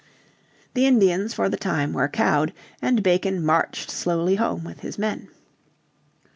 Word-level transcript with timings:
The 0.73 0.87
Indians 0.87 1.35
for 1.35 1.47
the 1.47 1.57
time 1.57 1.93
were 1.93 2.07
cowed, 2.09 2.53
and 2.81 3.03
Bacon 3.03 3.45
marched 3.45 3.91
slowly 3.91 4.37
home 4.37 4.63
with 4.63 4.79
his 4.79 4.97
men. 4.97 5.29